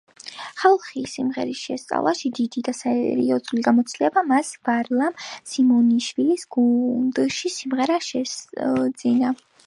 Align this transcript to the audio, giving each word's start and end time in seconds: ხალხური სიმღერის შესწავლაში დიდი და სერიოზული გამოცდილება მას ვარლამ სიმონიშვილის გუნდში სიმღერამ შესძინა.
ხალხური 0.59 1.01
სიმღერის 1.09 1.57
შესწავლაში 1.65 2.29
დიდი 2.37 2.61
და 2.67 2.71
სერიოზული 2.77 3.65
გამოცდილება 3.67 4.23
მას 4.31 4.49
ვარლამ 4.69 5.19
სიმონიშვილის 5.51 6.47
გუნდში 6.57 7.53
სიმღერამ 7.57 8.01
შესძინა. 8.07 9.35